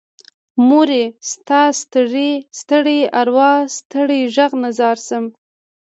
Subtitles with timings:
[0.67, 1.61] مورې ستا
[2.61, 5.37] ستړي ارواه ستړې غږ نه ځار شمه زه